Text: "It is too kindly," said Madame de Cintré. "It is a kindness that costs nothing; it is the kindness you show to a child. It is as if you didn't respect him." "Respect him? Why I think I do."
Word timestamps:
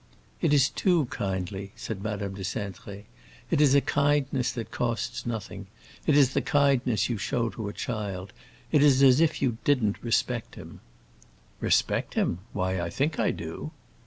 "It 0.41 0.51
is 0.51 0.67
too 0.67 1.05
kindly," 1.11 1.73
said 1.75 2.01
Madame 2.01 2.33
de 2.33 2.41
Cintré. 2.41 3.03
"It 3.51 3.61
is 3.61 3.75
a 3.75 3.81
kindness 3.81 4.51
that 4.53 4.71
costs 4.71 5.27
nothing; 5.27 5.67
it 6.07 6.17
is 6.17 6.33
the 6.33 6.41
kindness 6.41 7.07
you 7.07 7.19
show 7.19 7.49
to 7.49 7.67
a 7.67 7.73
child. 7.73 8.33
It 8.71 8.81
is 8.81 9.03
as 9.03 9.21
if 9.21 9.43
you 9.43 9.59
didn't 9.63 10.01
respect 10.03 10.55
him." 10.55 10.79
"Respect 11.59 12.15
him? 12.15 12.39
Why 12.51 12.81
I 12.81 12.89
think 12.89 13.19
I 13.19 13.29
do." 13.29 13.73